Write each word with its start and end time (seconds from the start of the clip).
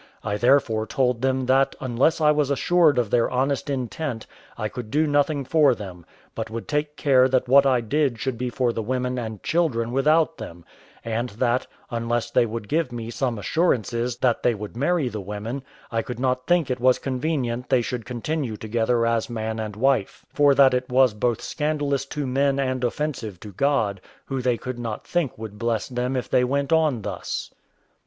I 0.23 0.35
therefore 0.37 0.87
told 0.87 1.21
them 1.21 1.45
that 1.45 1.75
unless 1.79 2.19
I 2.19 2.31
was 2.31 2.49
assured 2.49 2.97
of 2.97 3.11
their 3.11 3.29
honest 3.29 3.69
intent, 3.69 4.25
I 4.57 4.67
could 4.67 4.89
do 4.89 5.05
nothing 5.05 5.45
for 5.45 5.75
them, 5.75 6.07
but 6.33 6.49
would 6.49 6.67
take 6.67 6.95
care 6.97 7.29
that 7.29 7.47
what 7.47 7.67
I 7.67 7.81
did 7.81 8.17
should 8.17 8.35
be 8.35 8.49
for 8.49 8.73
the 8.73 8.81
women 8.81 9.19
and 9.19 9.43
children 9.43 9.91
without 9.91 10.39
them; 10.39 10.65
and 11.05 11.29
that, 11.37 11.67
unless 11.91 12.31
they 12.31 12.47
would 12.47 12.67
give 12.67 12.91
me 12.91 13.11
some 13.11 13.37
assurances 13.37 14.15
that 14.17 14.41
they 14.41 14.55
would 14.55 14.75
marry 14.75 15.07
the 15.07 15.21
women, 15.21 15.61
I 15.91 16.01
could 16.01 16.19
not 16.19 16.47
think 16.47 16.71
it 16.71 16.79
was 16.79 16.97
convenient 16.97 17.69
they 17.69 17.83
should 17.83 18.03
continue 18.03 18.57
together 18.57 19.05
as 19.05 19.29
man 19.29 19.59
and 19.59 19.75
wife; 19.75 20.25
for 20.33 20.55
that 20.55 20.73
it 20.73 20.89
was 20.89 21.13
both 21.13 21.41
scandalous 21.41 22.07
to 22.07 22.25
men 22.25 22.59
and 22.59 22.83
offensive 22.83 23.39
to 23.41 23.51
God, 23.51 24.01
who 24.25 24.41
they 24.41 24.57
could 24.57 24.79
not 24.79 25.05
think 25.05 25.37
would 25.37 25.59
bless 25.59 25.87
them 25.87 26.15
if 26.15 26.27
they 26.27 26.43
went 26.43 26.73
on 26.73 27.03
thus. 27.03 27.53